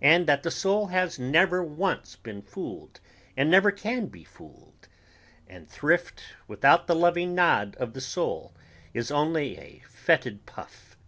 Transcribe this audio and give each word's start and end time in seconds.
and 0.00 0.28
that 0.28 0.44
the 0.44 0.52
soul 0.52 0.86
has 0.86 1.18
never 1.18 1.64
once 1.64 2.14
been 2.14 2.40
fooled 2.40 3.00
and 3.36 3.50
never 3.50 3.72
can 3.72 4.06
be 4.06 4.22
fooled... 4.22 4.86
and 5.48 5.68
thrift 5.68 6.22
without 6.46 6.86
the 6.86 6.94
loving 6.94 7.34
nod 7.34 7.74
of 7.80 7.92
the 7.92 8.00
soul 8.00 8.54
is 8.94 9.10
only 9.10 9.58
a 9.58 9.82
foetid 9.84 10.46
puff 10.46 10.94